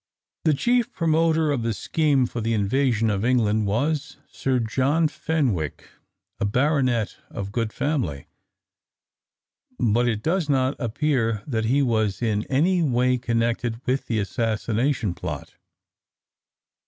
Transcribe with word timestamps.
The 0.45 0.55
chief 0.55 0.91
promoter 0.91 1.51
of 1.51 1.61
the 1.61 1.75
scheme 1.75 2.25
for 2.25 2.41
the 2.41 2.55
invasion 2.55 3.11
of 3.11 3.23
England 3.23 3.67
was 3.67 4.17
Sir 4.27 4.57
John 4.57 5.07
Fenwick, 5.07 5.89
a 6.39 6.43
baronet 6.45 7.17
of 7.29 7.51
good 7.51 7.71
family, 7.71 8.25
but 9.79 10.07
it 10.07 10.23
does 10.23 10.49
not 10.49 10.75
appear 10.79 11.43
that 11.45 11.65
he 11.65 11.83
was 11.83 12.19
in 12.19 12.45
any 12.45 12.81
way 12.81 13.19
connected 13.19 13.79
with 13.85 14.07
the 14.07 14.17
assassination 14.17 15.13
plot. 15.13 15.53